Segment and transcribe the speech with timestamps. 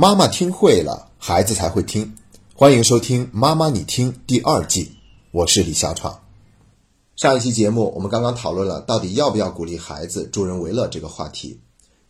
[0.00, 2.14] 妈妈听会了，孩子才会听。
[2.54, 4.92] 欢迎收听《妈妈你听》第二季，
[5.32, 6.20] 我是李小闯。
[7.16, 11.58] 上一期节目我们刚刚讨论了到底要不要鼓励孩子助人为乐这个话题。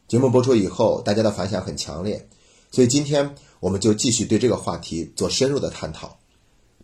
[0.06, 2.28] 节目播出以后，大家的反响很强烈，
[2.70, 6.18] 所以今天我们就继续对这个话题做深入的探讨。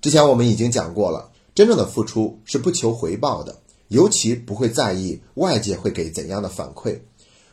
[0.00, 6.98] 之前我们已经讲过了，真正的付出是不求回报的，尤其不会在意外界会给怎样的反馈。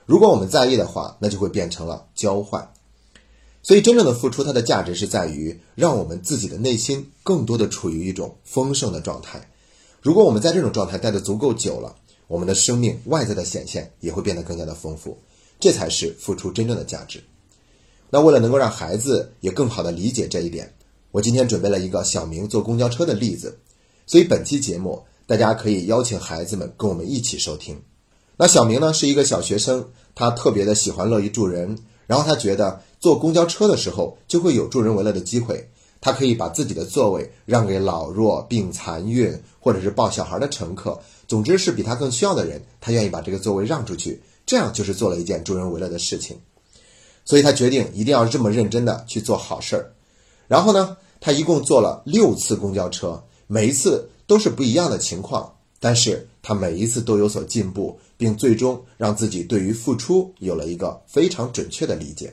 [0.05, 2.71] 如果我们在意的话，那就会变成了交换。
[3.63, 9.49] 所以，真正的付出，它的价值是在于让我们自己的内心更多的处于一种丰盛的状态。
[10.01, 11.95] 如果我们在这种状态待得足够久了，
[12.27, 15.17] 我们的生命外在的显现也会变得更加的丰富。
[15.59, 17.21] 这才是付出真正的价值。
[18.09, 20.73] 那为了能够让孩子也更好的理解这一点，
[21.11, 23.59] 我今天准备了一个小明坐公交车的例子。
[24.07, 27.79] 所以本期节目，大家可以邀请孩子们跟我们一起收听。
[28.37, 31.77] 那小明呢是一个小学生，他特别的喜欢乐于助人。
[32.07, 35.67] 然后他觉得坐公交车的时候就会有助人为乐的机会，
[35.99, 46.37] 他可以把自己的座位让给老弱病残孕或者是抱小孩的乘客，总之是比他更需要的人，他愿意把这个座位让出去，这样就是做了一件助人为乐的事情。
[47.25, 49.91] 所以他决定一定要这么认真的去做好事儿。
[50.47, 57.99] 然后呢，他一共坐了六次公交车，每一次都是不一样的情况，但是他每一次都有所进步。
[58.21, 62.31] 并最终让自己对于付出有了一个非常准确的理解。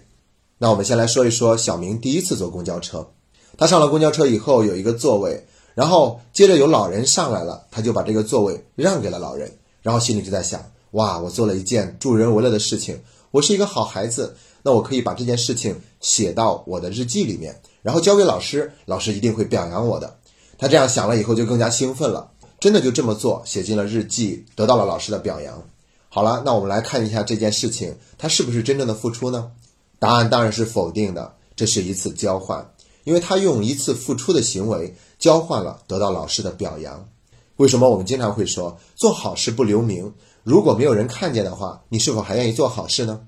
[0.59, 3.09] 那我们先来说一说小明第一次坐公交车。
[3.57, 9.51] 他上了公交车以后有一个座位，然后接着有老人上来了，他就把这个座位让给了老人，
[9.83, 10.61] 然后心里就在想：
[10.93, 20.19] 哇，我做了一件助人为乐的事情，我是一个好孩子，那我可以把这件事情写到我的日记里面，然后交给老师，老师一定会表扬我的。
[20.57, 25.63] 他这样想了以后就更加兴奋了，真的就这么做，写进了日记，得到了老师的表扬。
[26.09, 29.53] 好了，那我们来看一下这件事情，他是不是真正的付出呢？
[29.99, 31.35] 答案当然是否定的。
[31.57, 37.09] 这是一次交换，因为他用一次付出的行为交换了得到老师的表扬。
[37.57, 40.15] 为什么我们经常会说做好事不留名？
[40.45, 43.23] 如果没有人看见的话，你是否还愿意做好事呢？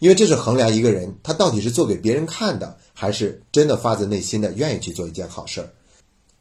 [0.00, 5.70] 因为这是衡量一个人他到底是做给别人看的，还是真的发自内心的愿意去做一件好事儿。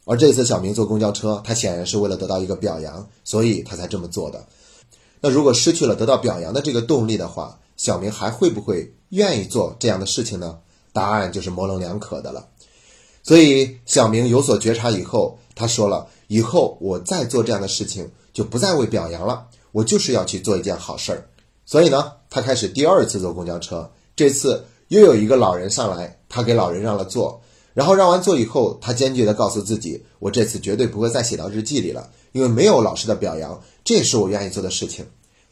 [0.05, 4.43] 而这次小明坐公交车，他显然是为了得到一个表扬，所以他才这么做的。
[5.21, 10.59] 那如果失去了得到表扬的这个动力的话，小明还会不会愿意做这样的事情呢？
[10.93, 12.47] 答案就是模棱两可的了。
[13.23, 21.27] 所以小明有所觉察以后，他说了：“以后我再做这样的事情，就不再为表扬了，我就是要去做一件好事儿。”
[21.65, 23.91] 所以呢，他开始第二次坐公交车。
[24.15, 27.41] 这次又有一个老人上来，他给老人让了座。
[27.73, 35.05] 然后让完座以后，他坚决地告诉自己：“我这次绝对不会再写到日记里了，因为没有老师的表扬，这也是我愿意做的事情。”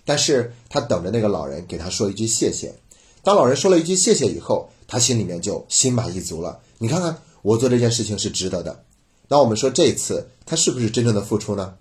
[0.05, 2.75] 但是他等着那个老人给他说一句谢谢。
[3.23, 6.59] 当老人说了一句谢谢以后，他心里面就心满意足了。
[6.77, 8.83] 你看看，我做这件事情是值得的。
[9.29, 11.75] 那我们说这一次他是不是真正的付出呢？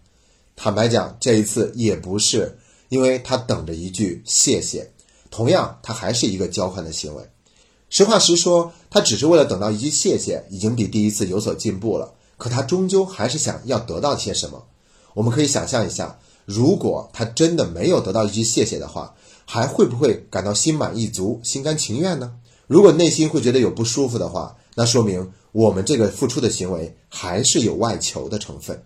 [0.54, 2.56] 坦白讲，这一次也不是，
[2.90, 4.88] 因为他等着一句谢谢。
[5.32, 7.28] 同样，他还是一个交换的行为。
[7.90, 12.14] 实话实说，他只是为了等到一句谢谢，已经比第一次有所进步了。
[12.36, 14.64] 可他终究还是想要得到些什么。
[15.14, 16.16] 我们可以想象一下。
[16.44, 19.14] 如果他真的没有得到一句谢谢的话，
[19.44, 22.32] 还会不会感到心满意足、心甘情愿呢？
[22.66, 28.82] 如果内心会觉得有不舒服的话，那说明我们这个付出的行为还是有外求的成分。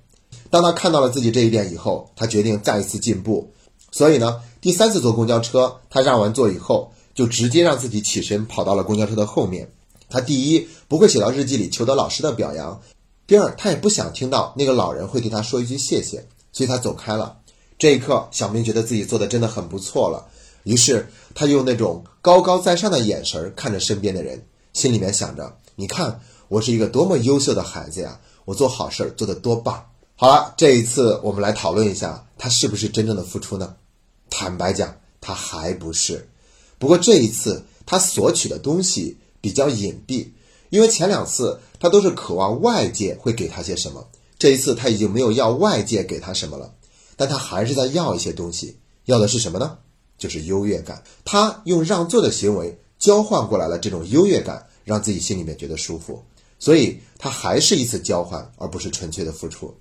[0.51, 3.53] 当他看到了自己这一点以后，他决定再一次进步。
[3.93, 9.71] 所以呢，第三次坐公交车，他让完座以后，就直接让自己起身跑到了公交车的后面。
[10.09, 12.81] 他第一不会写到日记里求得老师的表扬，
[13.27, 17.39] 第二他也不想听到那个老人会对他说一句谢谢，所以他走开了。
[17.79, 20.27] 这一刻，小明觉得自己做的真的很不错了。
[20.65, 28.19] 于是，他用那种高高在上的眼神看着身边的人，心里面想着：“你看，我是一个多么优秀的孩子呀！
[28.47, 33.77] 我做好事做得多棒！”好了，这一次我们来讨论一下，他是不是真正的付出呢？
[34.31, 36.29] 坦白讲，他还不是。
[36.79, 40.29] 不过这一次，他索取的东西比较隐蔽，
[40.71, 44.09] 因为前两次他都是渴望外界会给他些什么，
[44.39, 46.73] 这一次他已经没有要外界给他什么了。
[47.17, 49.79] 但他还是在要一些东西，要的是什么呢？
[50.19, 51.03] 就是优越感。
[51.25, 56.23] 他用让座的行为交换过来了这种优越感，让自己心里面觉得舒服。
[56.59, 59.75] 所以，他还是一次交换，而不是纯粹的付出。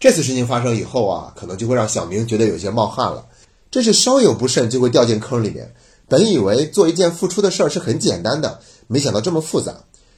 [0.00, 3.26] 这次事情发生以后啊，可能就会让小明觉得有些冒汗了。
[3.70, 5.74] 真是稍有不慎就会掉进坑里面。
[6.08, 9.74] 本以为做一件付出的事儿是很简单的，没想到这么复杂。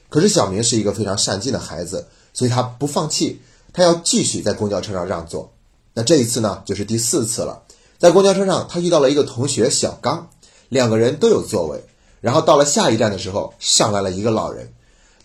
[0.08, 3.40] 可是小明是一个非常善进的孩子，所以他不放弃，
[3.72, 5.52] 他要继续在公交车上让座。
[5.98, 7.60] 那这一次呢，就是第四次了。
[7.98, 10.28] 在公交车上，他遇到了一个同学小刚，
[10.68, 11.82] 两个人都有座位。
[12.20, 14.72] 然后到了下一站的时候，上来了一个老人。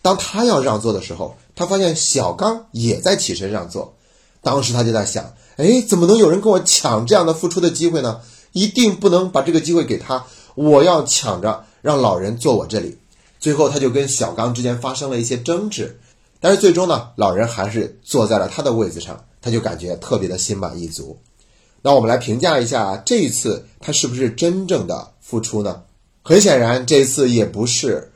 [0.02, 3.94] 当他要让座的时候，他发现小刚也在起身让座。
[4.42, 8.20] 当时他就在想：哎，怎么能有人跟我抢这样的付出的机会呢？
[8.50, 12.98] 一定不能把这个机会给他，我要抢着让老人坐我这里。
[13.38, 16.00] 最后，他就跟小刚之间发生了一些争执，
[16.44, 21.18] 但是最终呢，老人还是坐在了他的位子上，他就感觉特别的心满意足。
[21.80, 25.82] 那我们来评价一下这一次他是不是真正的付出呢？
[26.22, 28.12] 很显然，这一次也不是。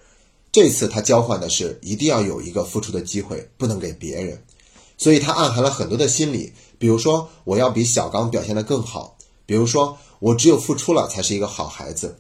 [0.53, 4.39] 这次他交换的是一定要有一个付出的机会，不能给别人，
[4.99, 9.17] 所以他暗含了很多的心理，比如说我要比小刚表现得更好，
[9.47, 12.15] 比如说我只有付出了才是一个好孩子。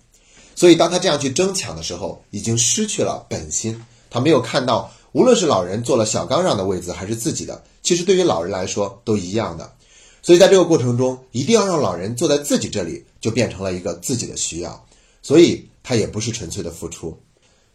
[0.54, 3.78] 所以，当他这样去争抢的时候，已经失去了本心。
[4.10, 9.72] 他没有看到，无论是老人坐了小刚让的位子，还是自己的，其实对于老人来说都一样的。
[10.20, 14.86] 所以，在这个过程中，一定要让老人坐在自己这里，就变成了一个自己的需要。
[15.22, 17.18] 所以，他也不是纯粹的付出。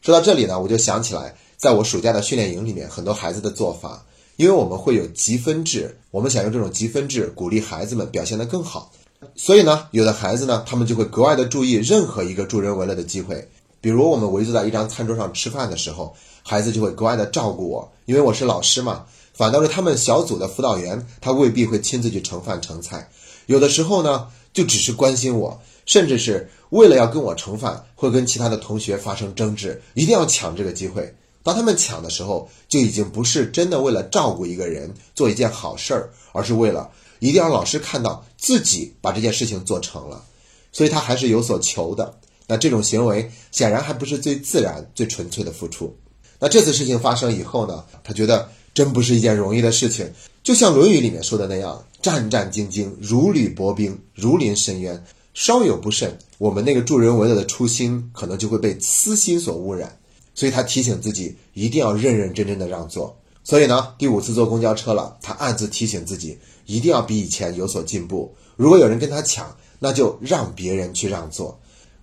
[0.02, 8.92] 说到这里呢，我就想起来，在我暑假的训练营里面，很多孩子的做法，因为我们会有积分制，我们想用这种积分制鼓励孩子们表现得更好。
[9.36, 13.50] 所以呢，有的孩子呢，他们就会格外的注意任何一个助人为乐的机会。
[13.84, 19.04] 比如我们围坐在一张餐桌上吃饭的时候，孩子就会格外的照顾我，因为我是老师嘛。
[19.34, 23.10] 反倒是他们小组的辅导员，他未必会亲自去盛饭盛菜。
[23.48, 31.14] 有的时候呢，就只是关心我，甚至是为了要跟我盛饭，会跟其他的同学发生争执，一定要抢这个机会。
[31.44, 36.90] 当他们抢的时候，就已经不是真的为了照顾一个人做一件好事儿，而是为了。
[37.20, 40.24] 一定要让老师看到自己把这件事情做成了，
[40.72, 42.14] 所以他还是有所求的。
[42.54, 45.92] 那这种行为显然还不是最自然、最纯粹的付出。
[46.40, 50.08] 那这次事情发生以后呢，他觉得真不是一件容易的事情。
[50.44, 55.04] 就像《论语》里面说的那样：“战战兢兢，如履薄冰，如临深渊。”
[55.34, 59.98] 稍有不慎，我们那个助人为乐的初心可能就会被私心所污染。
[60.36, 63.18] 所以他提醒自己一定要认认真真的让座。
[63.44, 66.38] 所以呢，第五次坐公交车了，他暗自提醒自己。
[66.68, 68.34] 一定要比以前有所进步。
[68.56, 71.54] 如果有人跟他抢，那就让别人去让座；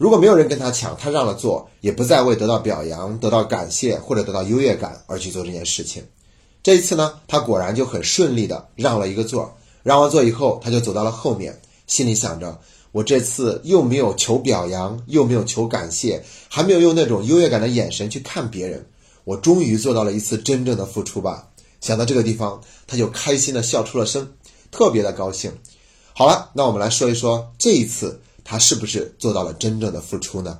[0.00, 6.02] 如果没有人跟他抢，他让了座，也不再为得到表扬、得到感谢或者得到优越感而去做这件事情。
[6.62, 9.54] 这一次呢，他果然就很顺利的让了一个座。
[9.82, 12.58] 让完座以后，他就走到了后面，心里想着：
[12.92, 18.86] 我这次又没有求表扬，又没有求感谢，还没有用那种优越感的眼神去看别人，
[19.24, 21.46] 我终于做到了一次真正的付出吧。
[21.82, 24.26] 想到这个地方，他就开心的笑出了声。
[24.70, 25.52] 特别的高兴。
[26.14, 30.58] 好了，那我们来说一说这一次他是不是做到了真正的付出呢？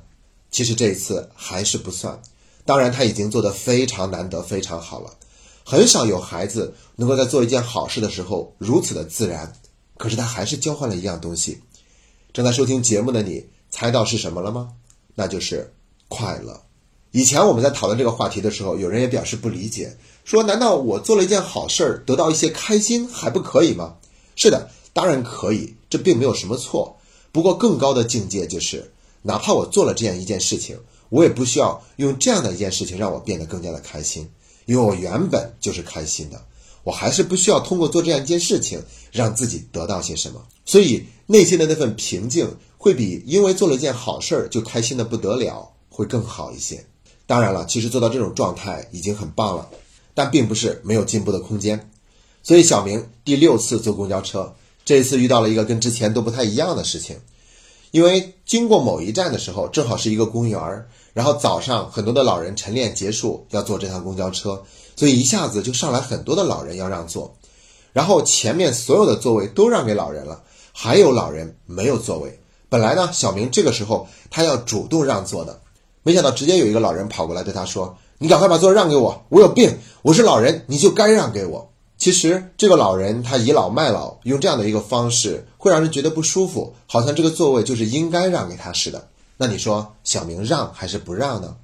[0.49, 2.23] 其实这一次还是不算。
[2.65, 5.17] 当然，他已经做得非常难得、非常好了。
[5.65, 9.53] 很少有孩子能够在做一件好事的时候如此的自然。
[9.97, 11.63] 可是他还是交换了一样东西。
[12.33, 14.75] 正在收听节目的你，猜到是什么了吗？
[15.17, 15.75] 那就是
[16.07, 16.63] 快乐。
[17.11, 23.97] 以前我们在讨论这个话题的时候，有人也表示不理解，说：“难道我做了一件好事儿，得到一些开心还不可以吗？”
[24.37, 26.97] 是的，当然可以，这并没有什么错。
[27.32, 28.93] 不过更高的境界就是，
[29.23, 30.79] 哪怕我做了这样一件事情，
[31.09, 34.29] 我也不需要用这样的一件事情让我变得更加的开心，
[34.67, 36.43] 因为我原本就是开心的。
[36.82, 38.82] 我还是不需要通过做这样一件事情
[39.12, 46.85] 让自己得到些什么，所以内心的那份平静会比因为做了一件好事儿就开心的不得了会更好一些。
[47.27, 49.69] 当然了，其实做到这种状态已经很棒了，
[50.15, 51.91] 但并不是没有进步的空间。
[52.43, 54.55] 所以小明第六次坐公交车，
[54.91, 57.17] 这一次遇到了一个跟之前都不太一样的事情。
[57.93, 64.65] 因为经过某一站的时候，正好是一个公园儿，然后早上很多的老人晨练结束要坐这趟公交车，
[64.97, 67.37] 所以一下子就上来很多的老人要让座，
[67.93, 70.43] 然后前面所有的座位都让给老人了，
[70.73, 72.41] 还有老人没有座位。
[72.69, 75.61] 本来呢，小明这个时候他要主动让座的。
[76.03, 81.69] 没想到，直接有一个老人跑过来对他说：“你赶快把座让给我，我有病，我是老人，你就该让给我。”
[82.01, 89.07] 其实，这个老人他倚老卖老，用这样的一个方式会让人觉得不舒服，好像这个座位就是应该让给他似的。
[89.37, 91.55] 那你说，小明让还是不让呢？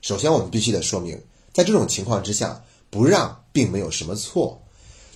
[0.00, 1.20] 首先，我们必须得说明，
[1.52, 4.62] 在这种情况之下，不让并没有什么错。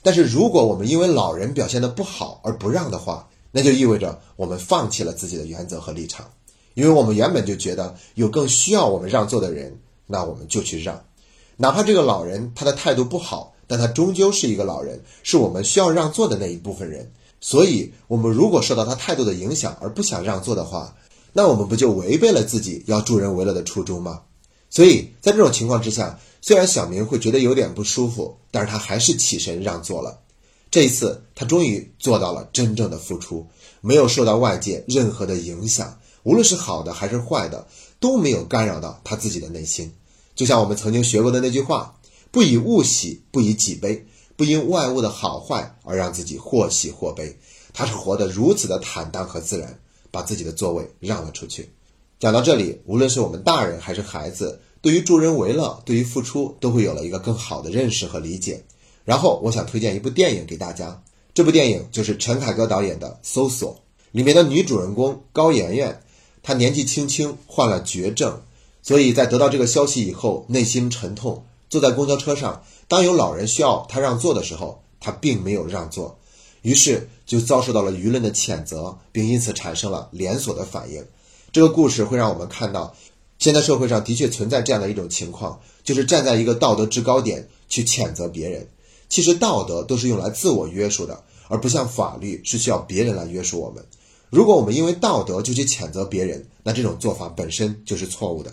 [0.02, 6.28] 但是，如果我们因为老人表现的不好而不让的话，那就意味着我们放弃了自己的原则和立场。
[6.74, 11.04] 因为我们原本就觉得有更需要我们让座的人，那我们就去让，
[11.56, 17.10] 哪怕这个老人他的态度不好，但他终究是一个老人，是我们需要让座的那一部分人。
[17.40, 20.96] 所以，我们如果受到他态度的影响而不想让座的话，
[21.32, 24.22] 那我们不就违背了自己要助人为乐的初衷吗？
[24.70, 30.18] 所以在这种情况之下，虽然小明会觉得有点不舒服，但是他还是起身让座了。
[30.70, 33.46] 这一次，他终于做到了真正的付出，
[33.80, 35.98] 没有受到外界任何的影响。
[36.24, 37.66] 无论是好的还是坏的，
[38.00, 39.92] 都没有干扰到他自己的内心。
[40.34, 41.95] 就像我们曾经学过的那句话
[42.36, 44.04] ：“不以物喜，不以己悲，
[44.36, 47.34] 不因外物的好坏而让自己或喜或悲。”
[47.72, 51.70] 他是活得如此的坦荡和自然，把自己的座位让了出去。
[52.20, 58.62] 讲到这里，无论是我们大人还是孩子，对于助人为乐，对于付出，都会有了一个更好的认识和理解。
[59.06, 61.02] 然后，我想推荐一部电影给大家。
[61.32, 63.74] 这部电影就是陈凯歌导演的《搜索》，
[64.12, 66.02] 里面的女主人公高圆圆，
[66.42, 68.42] 她年纪轻轻患了绝症，
[68.82, 71.42] 所以在得到这个消息以后，内心沉痛。
[71.68, 76.18] 坐在公交车上，当有老人需要他让座的时候，他并没有让座，
[76.62, 81.04] 于是就遭受到了舆论的谴责，并因此产生了连锁的反应。
[81.52, 82.94] 这个故事会让我们看到，
[83.38, 88.68] 现在社会上的确存在这样的一种情况，就是站在一个道德制高点去谴责别人。
[89.08, 93.84] 其实道德都是用来自我约束的，而不像法律是需要别人来约束我们。
[94.30, 98.52] 如果我们因为道德就去谴责别人，那这种做法本身就是错误的。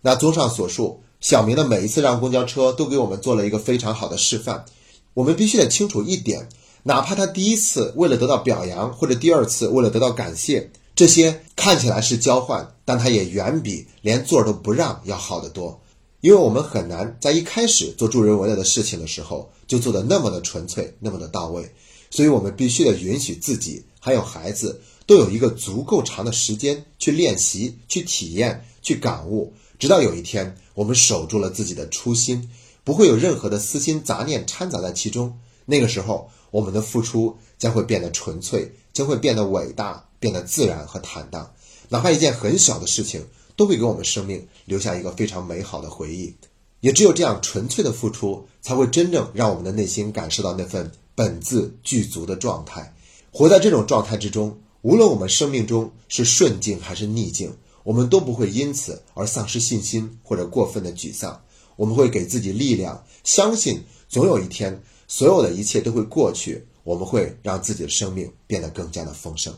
[0.00, 4.64] 那综上所述，小明的每一次让公交车都给我们做了一个非常好的示范。
[5.12, 6.48] 我们必须得清楚一点，
[6.84, 15.78] 哪怕他第一次为了得到表扬，或者第二次为了得到感谢，这些看起来是交换，但他也远比连座都不让要好得多。
[16.22, 21.70] 因为我们很难在一开始做助人为乐的事情的时候就做得那么的纯粹，那么的到位，
[22.10, 32.48] 所以我们必须得允许自己还有孩子都有一个足够长的时间去练习、去体验、去感悟，直到有一天我们守住了自己的初心，
[32.84, 35.36] 不会有任何的私心杂念掺杂在其中。
[35.64, 41.52] 那个时候，我们的付出将会变得纯粹，将会变得伟大，变得自然和坦荡，
[41.88, 43.26] 哪怕一件很小的事情。
[43.56, 46.34] 都会给我们生命留下一个非常美好的回忆，
[46.80, 52.94] 也只有这样纯粹的付出，才会真正让我们的内心感受到那份本自具足的状态。
[53.30, 61.42] 活在这种状态之中，无论我们生命中是顺境还是逆境，我们都不会因此而丧失信心或者过分的沮丧。
[61.76, 66.66] 我们会给自己力量，相信总有一天，所有的一切都会过去。
[66.82, 69.54] 我们会让自己的生命变得更加的丰盛。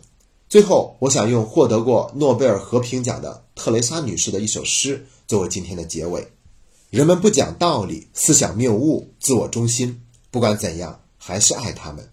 [0.48, 6.32] 最后，我想用获得过诺贝尔和平奖的特蕾莎女士的一首诗作为今天的结尾：
[6.90, 10.02] 人们不讲道理，思想谬误，自我中心。
[10.30, 12.10] 不管怎样，还是爱他们。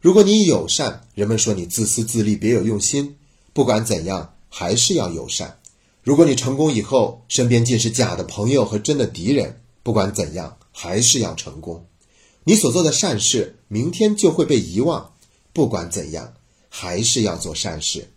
[0.00, 3.16] 如果你友善，人们说你自私自利，别有用心。
[3.54, 5.58] 不管怎样，还是要友善。
[6.04, 9.60] 如果你成功以后，身边尽是假的朋友和真的敌人。
[9.82, 11.84] 不管怎样，还是要成功。
[12.44, 15.12] 你所做的善事，明天就会被遗忘。
[15.52, 16.34] 不管怎样。
[16.68, 18.10] 还是要做善事，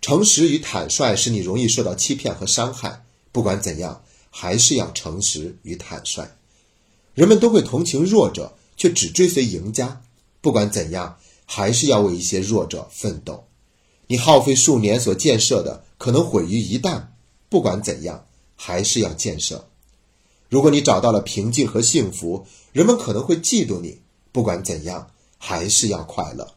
[0.00, 3.04] 诚实与坦率使你容易受到欺骗和伤害。
[3.32, 6.28] 不管怎样，还是要诚实与坦率。
[7.14, 10.02] 人们都会同情弱者，却只追随赢家。
[10.40, 13.47] 不管怎样，还是要为一些弱者奋斗。
[14.08, 17.08] 你耗费数年所建设的，可能毁于一旦。
[17.48, 19.68] 不管怎样，还是要建设。
[20.48, 24.00] 如果你找到了平静和幸福，人们可能会嫉妒你。
[24.32, 26.54] 不管怎样，还是要快乐。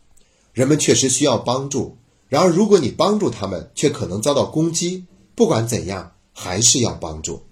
[0.53, 1.97] 人们确实需要帮助，
[2.29, 5.05] 然而如果你帮助他们，却可能遭到攻击。
[5.35, 7.43] 不管怎样，还是要帮助。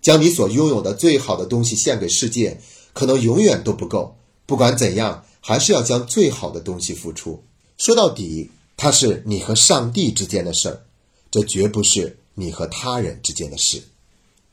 [0.00, 2.60] 将你所拥有的最好的东西献给世界，
[2.92, 4.16] 可能永远都不够。
[4.46, 7.42] 不管怎样，还是要将最好的东西付出。
[7.76, 10.82] 说到底，它是你和上帝之间的事儿，
[11.30, 13.82] 这绝不是你和他人之间的事。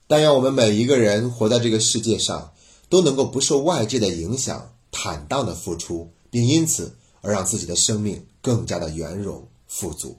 [0.08, 2.54] 但愿我们每一个人活在这个世界上，
[2.90, 6.96] 都能够不受外界的影响，坦荡的付出，并因此。
[7.26, 10.18] 而让自己的生命更加的圆融富足。